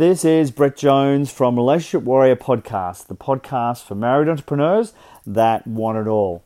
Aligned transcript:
This 0.00 0.24
is 0.24 0.50
Brett 0.50 0.78
Jones 0.78 1.30
from 1.30 1.56
Relationship 1.56 2.04
Warrior 2.04 2.36
Podcast, 2.36 3.08
the 3.08 3.14
podcast 3.14 3.84
for 3.84 3.94
married 3.94 4.30
entrepreneurs 4.30 4.94
that 5.26 5.66
want 5.66 5.98
it 5.98 6.08
all. 6.08 6.42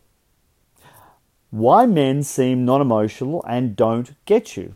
Why 1.51 1.87
men 1.87 2.25
seem 2.25 2.65
non 2.65 2.81
emotional 2.81 3.45
and 3.49 3.77
don't 3.77 4.17
get 4.25 4.57
you. 4.57 4.75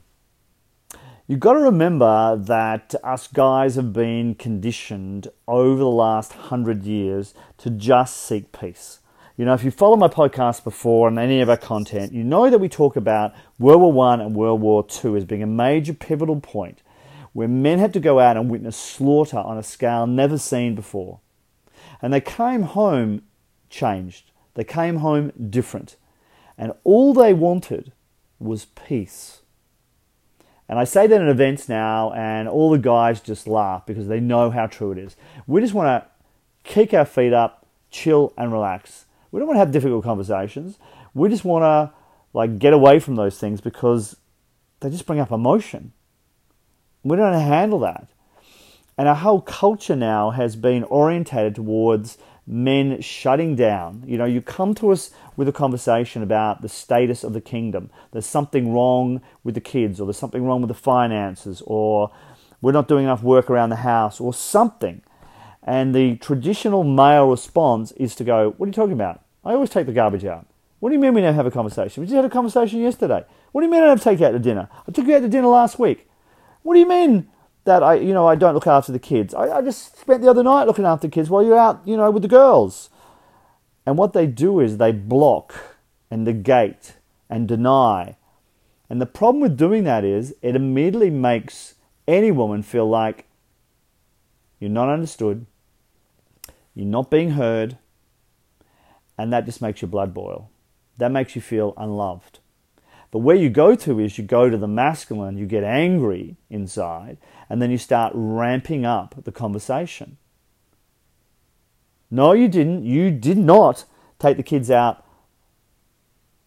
You've 1.27 1.41
got 1.41 1.55
to 1.55 1.59
remember 1.59 2.37
that 2.37 2.95
us 3.03 3.27
guys 3.27 3.75
have 3.75 3.93
been 3.93 4.37
conditioned 4.37 5.27
over 5.49 5.79
the 5.79 5.91
last 5.91 6.35
hundred 6.35 6.85
years 6.85 7.35
to 7.57 7.71
just 7.71 8.17
seek 8.17 8.53
peace. 8.53 9.01
You 9.37 9.45
know, 9.45 9.55
if 9.55 9.65
you 9.65 9.73
follow 9.73 9.97
my 9.97 10.07
podcast 10.07 10.63
before 10.63 11.09
and 11.09 11.19
any 11.19 11.41
of 11.41 11.51
our 11.51 11.57
content, 11.57 12.13
you 12.13 12.23
know 12.23 12.49
that 12.49 12.61
we 12.61 12.69
talk 12.69 12.95
about 12.95 13.35
World 13.59 13.81
War 13.81 13.93
One 13.93 14.21
and 14.21 14.37
World 14.37 14.61
War 14.61 14.87
Two 14.87 15.17
as 15.17 15.25
being 15.25 15.43
a 15.43 15.49
major 15.49 15.95
pivotal 15.95 16.41
point 16.41 16.81
where 17.39 17.47
men 17.47 17.79
had 17.79 17.93
to 17.93 18.01
go 18.01 18.19
out 18.19 18.37
and 18.37 18.51
witness 18.51 18.77
slaughter 18.77 19.39
on 19.39 19.57
a 19.57 19.63
scale 19.63 20.09
never 20.09 20.37
seen 20.37 20.75
before. 20.75 21.21
And 22.03 22.13
they 22.13 22.21
came 22.21 22.63
home 22.63 23.23
changed. 23.71 24.33
They 24.55 24.65
came 24.65 24.97
home 24.97 25.31
different. 25.49 25.95
And 26.59 26.73
all 26.83 27.15
they 27.15 27.33
wanted 27.33 27.93
was 28.41 28.65
peace. 28.65 29.43
And 30.69 30.81
I 30.81 30.83
say 30.83 31.07
that 31.07 31.21
in 31.21 31.29
events 31.29 31.69
now, 31.69 32.13
and 32.13 32.49
all 32.49 32.73
the 32.73 32.79
guys 32.79 33.21
just 33.21 33.47
laugh 33.47 33.87
because 33.87 34.09
they 34.09 34.19
know 34.19 34.51
how 34.51 34.67
true 34.67 34.91
it 34.91 34.99
is. 34.99 35.15
We 35.47 35.61
just 35.61 35.75
want 35.75 35.87
to 35.87 36.11
kick 36.69 36.93
our 36.93 37.05
feet 37.05 37.33
up, 37.33 37.65
chill, 37.89 38.33
and 38.37 38.53
relax. 38.53 39.05
We 39.31 39.39
don't 39.39 39.47
want 39.47 39.59
to 39.59 39.61
have 39.61 39.71
difficult 39.71 40.03
conversations. 40.03 40.77
We 41.15 41.29
just 41.29 41.45
want 41.45 41.63
to 41.63 41.97
like 42.33 42.59
get 42.59 42.73
away 42.73 42.99
from 42.99 43.15
those 43.15 43.39
things 43.39 43.61
because 43.61 44.17
they 44.81 44.91
just 44.91 45.07
bring 45.07 45.21
up 45.21 45.31
emotion. 45.31 45.93
We 47.03 47.17
don't 47.17 47.33
to 47.33 47.41
handle 47.41 47.79
that. 47.81 48.09
And 48.97 49.07
our 49.07 49.15
whole 49.15 49.41
culture 49.41 49.95
now 49.95 50.31
has 50.31 50.57
been 50.57 50.83
orientated 50.85 51.55
towards 51.55 52.19
men 52.47 53.01
shutting 53.01 53.55
down. 53.55 54.03
You 54.07 54.19
know, 54.19 54.25
you 54.25 54.41
come 54.41 54.75
to 54.77 54.91
us 54.91 55.11
with 55.37 55.49
a 55.49 55.53
conversation 55.53 56.23
about 56.23 56.63
the 56.63 56.69
status 56.69 57.23
of 57.23 57.35
the 57.35 57.41
kingdom. 57.41 57.91
There's 58.11 58.27
something 58.27 58.73
wrong 58.73 59.21
with 59.45 59.55
the 59.55 59.61
kids, 59.61 60.01
or 60.01 60.07
there's 60.07 60.19
something 60.19 60.45
wrong 60.45 60.63
with 60.63 60.69
the 60.69 60.75
finances, 60.75 61.63
or 61.67 62.11
we're 62.61 62.73
not 62.73 62.89
doing 62.89 63.05
enough 63.05 63.23
work 63.23 63.49
around 63.51 63.71
the 63.71 63.77
house, 63.77 64.21
or 64.21 64.35
something. 64.35 65.03
And 65.63 65.95
the 65.95 66.17
traditional 66.17 66.83
male 66.83 67.29
response 67.29 67.93
is 67.93 68.15
to 68.17 68.25
go, 68.25 68.55
What 68.57 68.67
are 68.67 68.69
you 68.69 68.73
talking 68.73 68.95
about? 68.95 69.23
I 69.45 69.53
always 69.53 69.71
take 69.71 69.87
the 69.87 69.93
garbage 69.93 70.25
out. 70.25 70.47
What 70.81 70.89
do 70.89 70.95
you 70.95 71.01
mean 71.01 71.15
we 71.15 71.21
don't 71.21 71.35
have 71.35 71.47
a 71.47 71.51
conversation? 71.51 72.01
We 72.01 72.07
just 72.07 72.17
had 72.17 72.25
a 72.25 72.31
conversation 72.31 72.81
yesterday. 72.81 73.25
What 73.53 73.61
do 73.61 73.67
you 73.67 73.71
mean 73.71 73.83
I 73.83 73.87
don't 73.87 74.03
take 74.03 74.21
you 74.21 74.27
out 74.27 74.33
to 74.33 74.39
dinner? 74.39 74.69
I 74.89 74.93
took 74.93 75.07
you 75.07 75.15
out 75.15 75.21
to 75.21 75.29
dinner 75.29 75.49
last 75.49 75.79
week. 75.79 76.08
What 76.69 76.75
do 76.75 76.81
you 76.81 76.89
mean 76.89 77.31
that 77.65 77.83
I, 77.83 77.95
you 77.95 78.13
know, 78.13 78.27
I 78.27 78.35
don't 78.35 78.53
look 78.53 78.67
after 78.67 78.93
the 78.93 78.99
kids. 78.99 79.33
I, 79.33 79.57
I 79.57 79.63
just 79.63 79.99
spent 79.99 80.21
the 80.21 80.29
other 80.29 80.43
night 80.43 80.67
looking 80.67 80.85
after 80.85 81.07
the 81.07 81.11
kids 81.11 81.31
while 81.31 81.43
you're 81.43 81.59
out, 81.59 81.81
you 81.87 81.97
know, 81.97 82.11
with 82.11 82.21
the 82.21 82.29
girls. 82.29 82.91
And 83.87 83.97
what 83.97 84.13
they 84.13 84.27
do 84.27 84.61
is 84.61 84.77
they 84.77 84.93
block 84.93 85.55
and 86.11 86.25
negate 86.25 86.97
and 87.31 87.49
deny. 87.49 88.19
And 88.91 89.01
the 89.01 89.07
problem 89.07 89.41
with 89.41 89.57
doing 89.57 89.85
that 89.85 90.05
is 90.05 90.35
it 90.43 90.55
immediately 90.55 91.09
makes 91.09 91.77
any 92.07 92.31
woman 92.31 92.63
feel 92.63 92.87
like 92.87 93.25
you're 94.61 94.69
not 94.69 94.91
understood, 94.91 95.47
you're 96.75 96.85
not 96.85 97.11
being 97.11 97.31
heard, 97.31 97.79
and 99.17 99.33
that 99.33 99.47
just 99.47 99.63
makes 99.63 99.81
your 99.81 99.89
blood 99.89 100.13
boil. 100.13 100.51
That 100.99 101.13
makes 101.13 101.35
you 101.35 101.41
feel 101.41 101.73
unloved. 101.79 102.41
But 103.11 103.21
where 103.21 103.37
you 103.37 103.49
go 103.49 103.75
to 103.75 103.99
is 103.99 104.19
you 104.19 104.25
go 104.25 104.51
to 104.51 104.57
the 104.57 104.69
masculine, 104.69 105.39
you 105.39 105.47
get 105.47 105.65
angry 105.65 106.37
inside, 106.51 107.17
and 107.49 107.63
then 107.63 107.71
you 107.71 107.79
start 107.79 108.13
ramping 108.15 108.85
up 108.85 109.15
the 109.25 109.33
conversation. 109.33 110.19
No, 112.11 112.33
you 112.33 112.49
didn't. 112.49 112.85
You 112.85 113.11
did 113.11 113.39
not 113.39 113.85
take 114.19 114.37
the 114.37 114.43
kids 114.43 114.71
out 114.71 115.05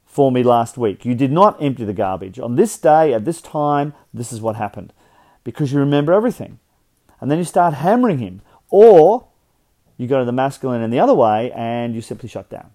for 0.06 0.32
me 0.32 0.44
last 0.44 0.78
week. 0.78 1.06
You 1.06 1.16
did 1.16 1.32
not 1.32 1.62
empty 1.62 1.86
the 1.86 1.94
garbage. 1.94 2.40
On 2.40 2.56
this 2.56 2.78
day, 2.78 3.14
at 3.14 3.26
this 3.26 3.42
time, 3.42 3.94
this 4.14 4.32
is 4.32 4.42
what 4.42 4.56
happened. 4.56 4.94
Because 5.44 5.72
you 5.72 5.80
remember 5.80 6.14
everything. 6.14 6.60
And 7.20 7.32
then 7.32 7.38
you 7.38 7.44
start 7.44 7.76
hammering 7.76 8.18
him. 8.18 8.42
Or 8.70 9.28
you 9.98 10.08
go 10.08 10.20
to 10.20 10.26
the 10.26 10.32
masculine 10.32 10.82
in 10.82 10.92
the 10.92 11.00
other 11.00 11.14
way 11.14 11.52
and 11.52 11.96
you 11.96 12.02
simply 12.02 12.28
shut 12.28 12.50
down. 12.50 12.72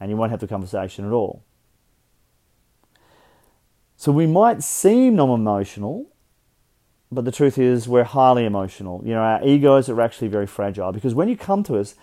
And 0.00 0.10
you 0.10 0.16
won't 0.16 0.30
have 0.30 0.40
the 0.40 0.48
conversation 0.48 1.04
at 1.04 1.12
all. 1.12 1.44
So 4.00 4.12
we 4.12 4.26
might 4.26 4.62
seem 4.62 5.16
non 5.16 5.28
emotional, 5.28 6.06
but 7.12 7.26
the 7.26 7.30
truth 7.30 7.58
is 7.58 7.86
we're 7.86 8.02
highly 8.02 8.46
emotional. 8.46 9.02
You 9.04 9.12
know, 9.12 9.20
our 9.20 9.44
egos 9.46 9.90
are 9.90 10.00
actually 10.00 10.28
very 10.28 10.46
fragile 10.46 10.90
because 10.90 11.14
when 11.14 11.28
you 11.28 11.36
come 11.36 11.62
to 11.64 11.76
us, 11.76 11.96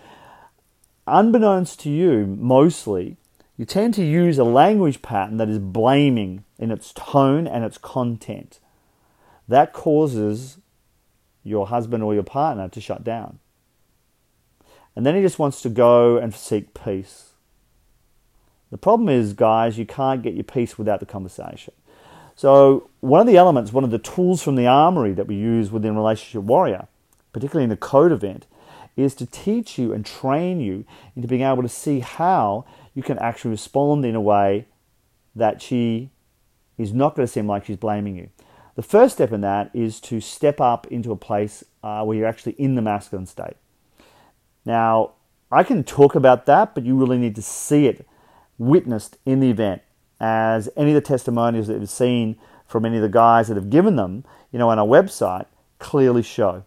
unbeknownst 1.08 1.80
to 1.80 1.90
you, 1.90 2.28
mostly, 2.28 3.18
you 3.58 3.66
tend 3.66 3.96
to 3.96 4.06
use 4.06 4.38
a 4.38 4.44
language 4.44 5.02
pattern 5.02 5.38
that 5.38 5.50
is 5.50 5.58
blaming 5.58 6.44
in 6.60 6.70
its 6.70 6.94
tone 6.94 7.48
and 7.48 7.66
its 7.66 7.80
content. 7.80 8.60
That 9.48 9.74
causes 9.74 10.60
your 11.44 11.66
husband 11.66 12.04
or 12.04 12.14
your 12.14 12.22
partner 12.22 12.70
to 12.70 12.80
shut 12.80 13.04
down. 13.04 13.40
And 14.96 15.04
then 15.04 15.16
he 15.16 15.24
just 15.24 15.40
wants 15.40 15.64
to 15.64 15.70
go 15.70 16.18
and 16.18 16.32
seek 16.32 16.76
peace. 16.76 17.32
The 18.70 18.78
problem 18.78 19.10
is, 19.10 19.34
guys, 19.34 19.80
you 19.80 19.88
can't 19.88 20.22
get 20.22 20.36
your 20.36 20.44
peace 20.44 20.78
without 20.78 21.00
the 21.00 21.06
conversation. 21.08 21.74
So, 22.38 22.92
one 23.00 23.20
of 23.20 23.26
the 23.26 23.36
elements, 23.36 23.74
one 23.74 23.84
of 23.84 23.90
the 23.90 23.98
tools 23.98 24.44
from 24.44 24.58
the 24.58 24.68
armory 24.68 25.12
that 25.14 25.26
we 25.26 25.34
use 25.34 25.72
within 25.72 25.96
Relationship 25.96 26.44
Warrior, 26.44 26.88
particularly 27.34 27.64
in 27.64 27.72
the 27.72 27.76
code 27.76 28.12
event, 28.12 28.46
is 28.96 29.16
to 29.16 29.26
teach 29.26 29.80
you 29.80 29.92
and 29.92 30.06
train 30.06 30.60
you 30.60 30.86
into 31.16 31.28
being 31.28 31.42
able 31.42 31.64
to 31.64 31.70
see 31.70 32.00
how 32.00 32.64
you 32.94 33.02
can 33.02 33.18
actually 33.18 33.50
respond 33.50 34.06
in 34.06 34.14
a 34.14 34.22
way 34.22 34.68
that 35.36 35.64
she 35.64 36.12
is 36.78 36.94
not 36.94 37.16
going 37.16 37.26
to 37.26 37.32
seem 37.32 37.48
like 37.48 37.66
she's 37.66 37.76
blaming 37.76 38.16
you. 38.16 38.30
The 38.76 38.84
first 38.84 39.16
step 39.16 39.32
in 39.32 39.42
that 39.42 39.72
is 39.74 40.00
to 40.02 40.22
step 40.22 40.62
up 40.62 40.86
into 40.92 41.12
a 41.12 41.16
place 41.16 41.64
uh, 41.82 42.04
where 42.04 42.16
you're 42.16 42.28
actually 42.28 42.54
in 42.60 42.76
the 42.76 42.84
masculine 42.84 43.26
state. 43.26 43.58
Now, 44.64 45.14
I 45.52 45.64
can 45.64 45.84
talk 45.84 46.14
about 46.14 46.46
that, 46.46 46.76
but 46.76 46.86
you 46.86 46.96
really 46.96 47.18
need 47.18 47.36
to 47.36 47.42
see 47.42 47.88
it 47.88 48.08
witnessed 48.60 49.18
in 49.26 49.40
the 49.40 49.50
event 49.50 49.82
as 50.20 50.70
any 50.76 50.92
of 50.92 50.96
the 50.96 51.02
testimonials 51.02 51.68
that 51.68 51.80
we've 51.80 51.90
seen 51.90 52.38
from 52.66 52.86
any 52.86 52.98
of 52.98 53.02
the 53.02 53.10
guys 53.10 53.48
that 53.48 53.56
have 53.56 53.70
given 53.70 53.96
them, 53.96 54.26
you 54.52 54.60
know, 54.60 54.70
on 54.70 54.80
our 54.80 54.88
website 54.88 55.46
clearly 55.80 56.24
show. 56.24 56.64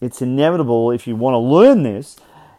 It's 0.00 0.20
inevitable 0.20 0.90
if 0.90 1.06
you 1.06 1.16
want 1.16 1.34
to 1.34 1.38
learn 1.38 1.82
this, 1.82 2.16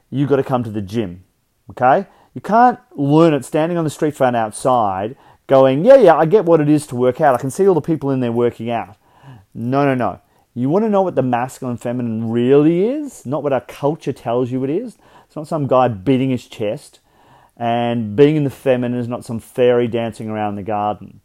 you've 0.10 0.30
got 0.30 0.38
to 0.38 0.44
come 0.44 0.64
to 0.64 0.72
the 0.72 0.82
gym. 0.82 1.24
Okay? 1.70 2.08
You 2.34 2.42
can't 2.42 2.80
learn 2.96 3.34
it 3.34 3.46
standing 3.46 3.78
on 3.78 3.84
the 3.84 3.90
street 3.90 4.16
front 4.16 4.36
outside 4.36 5.16
going, 5.48 5.86
yeah, 5.86 5.96
yeah, 5.96 6.16
I 6.16 6.26
get 6.26 6.46
what 6.46 6.60
it 6.60 6.70
is 6.70 6.88
to 6.88 6.96
work 6.96 7.22
out. 7.22 7.36
I 7.36 7.38
can 7.38 7.52
see 7.52 7.68
all 7.68 7.76
the 7.76 7.82
people 7.82 8.12
in 8.12 8.20
there 8.20 8.32
working 8.32 8.70
out. 8.70 8.98
No, 9.54 9.86
no, 9.86 9.96
no. 9.96 10.20
You 10.54 10.70
want 10.70 10.86
to 10.86 10.90
know 10.90 11.02
what 11.02 11.16
the 11.16 11.22
masculine 11.22 11.78
feminine 11.78 12.32
really 12.32 12.88
is, 12.88 13.26
not 13.26 13.44
what 13.44 13.54
our 13.54 13.62
culture 13.62 14.14
tells 14.14 14.52
you 14.52 14.64
it 14.64 14.70
is. 14.70 14.98
It's 15.26 15.36
not 15.36 15.48
some 15.48 15.68
guy 15.68 15.88
beating 15.88 16.30
his 16.30 16.48
chest. 16.48 17.00
And 17.58 18.16
being 18.16 18.36
in 18.36 18.44
the 18.44 18.50
feminine 18.50 19.00
is 19.00 19.08
not 19.08 19.24
some 19.24 19.40
fairy 19.40 19.88
dancing 19.88 20.30
around 20.30 20.56
the 20.56 20.64
garden. 20.64 21.22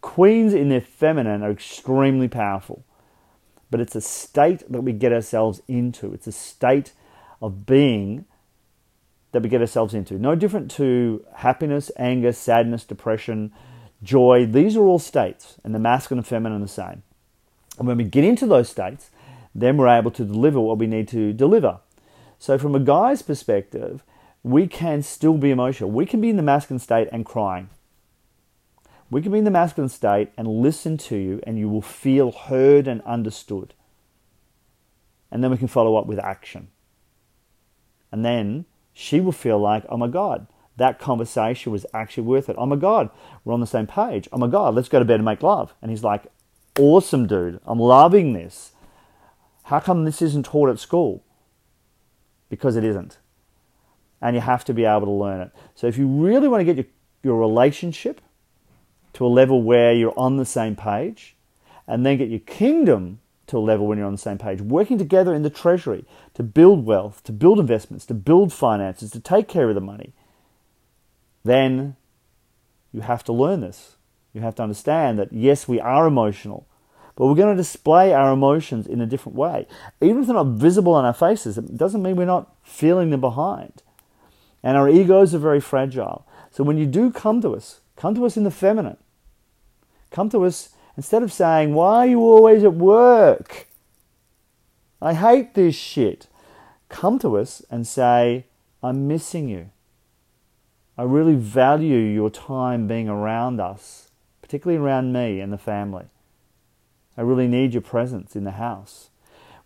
Queens 0.00 0.54
in 0.54 0.68
their 0.68 0.80
feminine 0.80 1.42
are 1.42 1.50
extremely 1.50 2.28
powerful, 2.28 2.84
but 3.70 3.80
it's 3.80 3.94
a 3.94 4.00
state 4.00 4.62
that 4.70 4.82
we 4.82 4.92
get 4.92 5.12
ourselves 5.12 5.60
into. 5.66 6.12
It's 6.12 6.26
a 6.26 6.32
state 6.32 6.92
of 7.40 7.66
being 7.66 8.24
that 9.32 9.42
we 9.42 9.48
get 9.48 9.60
ourselves 9.60 9.94
into. 9.94 10.18
No 10.18 10.34
different 10.34 10.70
to 10.72 11.24
happiness, 11.36 11.90
anger, 11.96 12.32
sadness, 12.32 12.84
depression, 12.84 13.52
joy. 14.02 14.46
These 14.46 14.76
are 14.76 14.84
all 14.84 14.98
states, 14.98 15.56
and 15.64 15.74
the 15.74 15.78
masculine 15.78 16.20
and 16.20 16.26
feminine 16.26 16.58
are 16.58 16.64
the 16.64 16.68
same. 16.68 17.02
And 17.78 17.88
when 17.88 17.96
we 17.96 18.04
get 18.04 18.24
into 18.24 18.46
those 18.46 18.68
states, 18.68 19.10
then 19.54 19.76
we're 19.76 19.88
able 19.88 20.10
to 20.12 20.24
deliver 20.24 20.60
what 20.60 20.78
we 20.78 20.86
need 20.86 21.08
to 21.08 21.32
deliver. 21.32 21.80
So, 22.38 22.58
from 22.58 22.74
a 22.74 22.80
guy's 22.80 23.22
perspective, 23.22 24.04
we 24.44 24.66
can 24.66 25.02
still 25.02 25.38
be 25.38 25.50
emotional. 25.50 25.90
We 25.90 26.04
can 26.04 26.20
be 26.20 26.28
in 26.28 26.36
the 26.36 26.42
masculine 26.42 26.78
state 26.78 27.08
and 27.10 27.24
crying. 27.24 27.70
We 29.10 29.22
can 29.22 29.32
be 29.32 29.38
in 29.38 29.44
the 29.44 29.50
masculine 29.50 29.88
state 29.88 30.30
and 30.36 30.46
listen 30.46 30.98
to 30.98 31.16
you, 31.16 31.40
and 31.46 31.58
you 31.58 31.68
will 31.68 31.82
feel 31.82 32.30
heard 32.30 32.86
and 32.86 33.00
understood. 33.02 33.72
And 35.30 35.42
then 35.42 35.50
we 35.50 35.56
can 35.56 35.66
follow 35.66 35.96
up 35.96 36.06
with 36.06 36.18
action. 36.18 36.68
And 38.12 38.24
then 38.24 38.66
she 38.92 39.18
will 39.18 39.32
feel 39.32 39.58
like, 39.58 39.84
oh 39.88 39.96
my 39.96 40.08
God, 40.08 40.46
that 40.76 40.98
conversation 40.98 41.72
was 41.72 41.86
actually 41.94 42.24
worth 42.24 42.48
it. 42.48 42.56
Oh 42.58 42.66
my 42.66 42.76
God, 42.76 43.08
we're 43.44 43.54
on 43.54 43.60
the 43.60 43.66
same 43.66 43.86
page. 43.86 44.28
Oh 44.30 44.38
my 44.38 44.46
God, 44.46 44.74
let's 44.74 44.90
go 44.90 44.98
to 44.98 45.04
bed 45.04 45.16
and 45.16 45.24
make 45.24 45.42
love. 45.42 45.74
And 45.80 45.90
he's 45.90 46.04
like, 46.04 46.26
awesome, 46.78 47.26
dude. 47.26 47.60
I'm 47.64 47.80
loving 47.80 48.34
this. 48.34 48.72
How 49.64 49.80
come 49.80 50.04
this 50.04 50.20
isn't 50.20 50.44
taught 50.44 50.68
at 50.68 50.78
school? 50.78 51.24
Because 52.50 52.76
it 52.76 52.84
isn't 52.84 53.18
and 54.24 54.34
you 54.34 54.40
have 54.40 54.64
to 54.64 54.72
be 54.72 54.86
able 54.86 55.02
to 55.02 55.10
learn 55.10 55.42
it. 55.42 55.50
So 55.74 55.86
if 55.86 55.98
you 55.98 56.08
really 56.08 56.48
want 56.48 56.62
to 56.62 56.64
get 56.64 56.76
your, 56.76 56.86
your 57.22 57.38
relationship 57.38 58.22
to 59.12 59.26
a 59.26 59.28
level 59.28 59.62
where 59.62 59.92
you're 59.92 60.18
on 60.18 60.38
the 60.38 60.46
same 60.46 60.74
page 60.74 61.36
and 61.86 62.06
then 62.06 62.16
get 62.16 62.30
your 62.30 62.40
kingdom 62.40 63.20
to 63.48 63.58
a 63.58 63.60
level 63.60 63.86
when 63.86 63.98
you're 63.98 64.06
on 64.06 64.14
the 64.14 64.18
same 64.18 64.38
page, 64.38 64.62
working 64.62 64.96
together 64.96 65.34
in 65.34 65.42
the 65.42 65.50
treasury 65.50 66.06
to 66.32 66.42
build 66.42 66.86
wealth, 66.86 67.22
to 67.24 67.32
build 67.32 67.60
investments, 67.60 68.06
to 68.06 68.14
build 68.14 68.50
finances, 68.50 69.10
to 69.10 69.20
take 69.20 69.46
care 69.46 69.68
of 69.68 69.74
the 69.74 69.80
money, 69.82 70.14
then 71.44 71.94
you 72.94 73.02
have 73.02 73.22
to 73.24 73.32
learn 73.32 73.60
this. 73.60 73.96
You 74.32 74.40
have 74.40 74.54
to 74.54 74.62
understand 74.62 75.18
that 75.18 75.34
yes, 75.34 75.68
we 75.68 75.78
are 75.80 76.06
emotional, 76.06 76.66
but 77.14 77.26
we're 77.26 77.34
going 77.34 77.54
to 77.54 77.62
display 77.62 78.14
our 78.14 78.32
emotions 78.32 78.86
in 78.86 79.02
a 79.02 79.06
different 79.06 79.36
way. 79.36 79.66
Even 80.00 80.22
if 80.22 80.26
they're 80.26 80.34
not 80.34 80.56
visible 80.56 80.94
on 80.94 81.04
our 81.04 81.12
faces, 81.12 81.58
it 81.58 81.76
doesn't 81.76 82.02
mean 82.02 82.16
we're 82.16 82.24
not 82.24 82.56
feeling 82.62 83.10
them 83.10 83.20
behind. 83.20 83.82
And 84.64 84.78
our 84.78 84.88
egos 84.88 85.34
are 85.34 85.38
very 85.38 85.60
fragile. 85.60 86.26
So 86.50 86.64
when 86.64 86.78
you 86.78 86.86
do 86.86 87.12
come 87.12 87.42
to 87.42 87.54
us, 87.54 87.80
come 87.96 88.14
to 88.14 88.24
us 88.24 88.38
in 88.38 88.44
the 88.44 88.50
feminine. 88.50 88.96
Come 90.10 90.30
to 90.30 90.44
us 90.46 90.70
instead 90.96 91.22
of 91.22 91.32
saying, 91.32 91.74
Why 91.74 91.98
are 91.98 92.06
you 92.06 92.20
always 92.20 92.64
at 92.64 92.72
work? 92.72 93.68
I 95.02 95.12
hate 95.12 95.52
this 95.54 95.74
shit. 95.74 96.28
Come 96.88 97.18
to 97.18 97.36
us 97.36 97.62
and 97.70 97.86
say, 97.86 98.46
I'm 98.82 99.06
missing 99.06 99.48
you. 99.48 99.70
I 100.96 101.02
really 101.02 101.34
value 101.34 101.98
your 101.98 102.30
time 102.30 102.86
being 102.86 103.08
around 103.08 103.60
us, 103.60 104.08
particularly 104.40 104.82
around 104.82 105.12
me 105.12 105.40
and 105.40 105.52
the 105.52 105.58
family. 105.58 106.06
I 107.18 107.22
really 107.22 107.48
need 107.48 107.74
your 107.74 107.82
presence 107.82 108.34
in 108.34 108.44
the 108.44 108.52
house. 108.52 109.10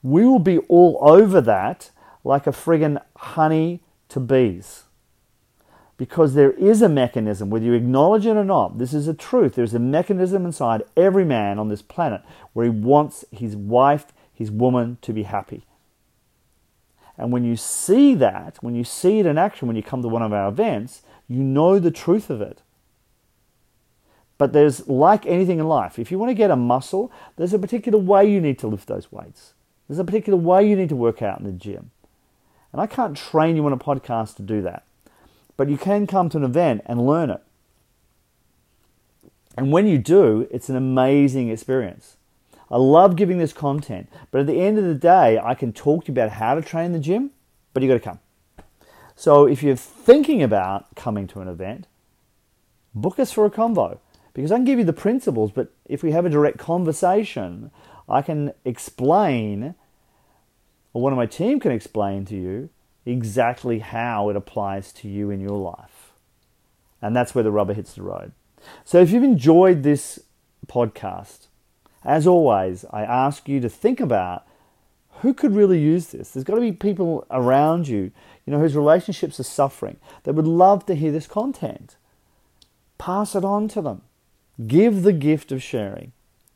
We 0.03 0.27
will 0.27 0.39
be 0.41 0.59
all 0.59 0.99
over 1.03 1.41
that 1.43 1.91
like 2.25 2.49
a 2.49 2.53
friggin' 2.53 3.01
honey 3.15 3.81
to 4.09 4.19
bees. 4.19 4.85
Because 5.99 6.35
there 6.35 6.53
is 6.53 6.81
a 6.81 6.89
mechanism, 6.89 7.51
whether 7.51 7.65
you 7.65 7.75
acknowledge 7.75 8.25
it 8.25 8.37
or 8.37 8.45
not, 8.45 8.79
this 8.79 8.95
is 8.95 9.09
a 9.09 9.15
truth. 9.15 9.57
There's 9.57 9.75
a 9.75 9.81
mechanism 9.81 10.47
inside 10.47 10.85
every 10.97 11.25
man 11.25 11.59
on 11.59 11.69
this 11.69 11.83
planet 11.83 12.23
where 12.53 12.65
he 12.65 12.71
wants 12.71 13.25
his 13.33 13.57
wife, 13.57 14.07
his 14.33 14.51
woman 14.51 14.99
to 15.03 15.13
be 15.13 15.25
happy. 15.25 15.65
And 17.17 17.33
when 17.33 17.43
you 17.43 17.57
see 17.57 18.15
that, 18.15 18.59
when 18.61 18.77
you 18.77 18.85
see 18.85 19.19
it 19.19 19.27
in 19.27 19.37
action, 19.37 19.67
when 19.67 19.77
you 19.77 19.83
come 19.83 20.03
to 20.03 20.09
one 20.09 20.23
of 20.23 20.33
our 20.33 20.49
events, 20.49 21.03
you 21.27 21.43
know 21.43 21.81
the 21.81 21.91
truth 21.91 22.31
of 22.31 22.41
it. 22.41 22.63
But 24.39 24.53
there's 24.53 24.89
like 24.89 25.27
anything 25.27 25.59
in 25.59 25.67
life, 25.67 25.99
if 25.99 26.13
you 26.13 26.19
want 26.19 26.31
to 26.31 26.35
get 26.35 26.53
a 26.53 26.57
muscle, 26.57 27.11
there's 27.35 27.53
a 27.53 27.59
particular 27.59 27.99
way 27.99 28.31
you 28.31 28.41
need 28.41 28.61
to 28.61 28.69
lift 28.69 28.87
those 28.87 29.11
weights. 29.11 29.55
There's 29.89 29.99
a 29.99 30.05
particular 30.05 30.39
way 30.39 30.69
you 30.69 30.77
need 30.77 30.91
to 30.91 30.97
work 30.97 31.23
out 31.23 31.41
in 31.41 31.45
the 31.45 31.51
gym. 31.51 31.91
And 32.73 32.81
I 32.81 32.87
can't 32.87 33.17
train 33.17 33.57
you 33.57 33.67
on 33.67 33.73
a 33.73 33.79
podcast 33.79 34.37
to 34.37 34.43
do 34.43 34.63
that. 34.63 34.85
But 35.59 35.69
you 35.69 35.77
can 35.77 36.07
come 36.07 36.31
to 36.31 36.39
an 36.39 36.45
event 36.45 36.83
and 36.87 37.07
learn 37.07 37.29
it. 37.29 37.43
And 39.59 39.73
when 39.73 39.87
you 39.89 39.99
do, 39.99 40.49
it's 40.51 40.69
an 40.71 40.77
amazing 40.77 41.51
experience. 41.51 42.17
I 42.71 42.77
love 42.77 43.17
giving 43.17 43.39
this 43.39 43.53
content, 43.53 44.09
but 44.31 44.41
at 44.41 44.47
the 44.47 44.61
end 44.61 44.79
of 44.79 44.85
the 44.85 44.95
day, 44.95 45.39
I 45.43 45.55
can 45.55 45.73
talk 45.73 46.05
to 46.05 46.13
you 46.13 46.15
about 46.15 46.31
how 46.31 46.55
to 46.55 46.63
train 46.63 46.93
the 46.93 47.01
gym, 47.01 47.33
but 47.75 47.83
you 47.83 47.89
got 47.89 47.95
to 47.95 48.01
come. 48.01 48.21
So 49.17 49.47
if 49.47 49.63
you're 49.63 49.75
thinking 49.75 50.43
about 50.43 50.95
coming 50.95 51.27
to 51.29 51.41
an 51.41 51.49
event, 51.49 51.89
book 52.95 53.19
us 53.19 53.33
for 53.33 53.45
a 53.45 53.51
convo 53.51 53.99
because 54.35 54.53
I 54.53 54.57
can 54.57 54.65
give 54.65 54.79
you 54.79 54.85
the 54.85 54.93
principles, 54.93 55.51
but 55.51 55.73
if 55.87 56.05
we 56.05 56.13
have 56.13 56.25
a 56.25 56.31
direct 56.31 56.59
conversation, 56.59 57.73
I 58.09 58.23
can 58.23 58.53
explain, 58.65 59.75
or 60.93 61.03
one 61.03 61.13
of 61.13 61.17
my 61.17 61.27
team 61.27 61.59
can 61.59 61.73
explain 61.73 62.25
to 62.27 62.37
you 62.37 62.71
exactly 63.09 63.79
how 63.79 64.29
it 64.29 64.37
applies 64.37 64.93
to 64.93 65.09
you 65.09 65.31
in 65.31 65.41
your 65.41 65.59
life. 65.59 66.13
And 67.01 67.15
that's 67.15 67.35
where 67.35 67.45
the 67.45 67.51
rubber 67.51 67.75
hits 67.75 67.95
the 67.95 68.03
road. 68.03 68.33
So 68.85 69.01
if 69.01 69.11
you've 69.11 69.23
enjoyed 69.23 69.83
this 69.83 70.21
podcast, 70.67 71.47
as 72.05 72.27
always, 72.27 72.85
I 72.91 73.03
ask 73.03 73.49
you 73.49 73.61
to 73.61 73.69
think 73.69 74.01
about 74.01 74.47
who 75.21 75.35
could 75.35 75.55
really 75.55 75.81
use 75.81 76.09
this. 76.09 76.31
There's 76.31 76.45
got 76.45 76.57
to 76.57 76.61
be 76.61 76.73
people 76.73 77.27
around 77.31 77.89
you, 77.89 78.13
you 78.47 78.53
know, 78.53 78.59
whose 78.59 78.77
relationships 78.77 79.41
are 79.41 79.45
suffering 79.45 79.99
that 80.25 80.35
would 80.35 80.47
love 80.47 80.87
to 80.87 80.95
hear 80.95 81.11
this 81.11 81.27
content. 81.27 81.97
Pass 82.99 83.35
it 83.35 83.45
on 83.45 83.69
to 83.69 83.83
them. 83.83 84.03
Give 84.67 85.03
the 85.03 85.13
gift 85.13 85.53
of 85.53 85.63
sharing. 85.63 86.13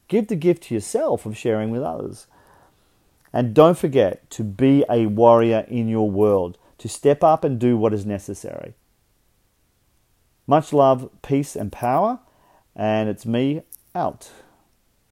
Give 0.09 0.27
the 0.27 0.37
gift 0.37 0.65
to 0.65 0.75
yourself 0.75 1.25
of 1.25 1.37
sharing 1.37 1.71
with 1.71 1.83
others. 1.83 2.27
And 3.33 3.55
don't 3.55 3.79
forget 3.79 4.29
to 4.31 4.45
be 4.45 4.85
a 4.91 5.07
warrior 5.07 5.65
in 5.69 5.89
your 5.89 6.11
world, 6.11 6.59
to 6.79 6.89
step 6.89 7.25
up 7.25 7.45
and 7.45 7.59
do 7.59 7.77
what 7.77 7.95
is 7.95 8.05
necessary. 8.05 8.75
Much 10.47 10.73
love, 10.73 11.09
peace, 11.23 11.57
and 11.57 11.73
power. 11.73 12.21
And 12.75 13.09
it's 13.09 13.25
me 13.27 13.63
out. 13.95 14.31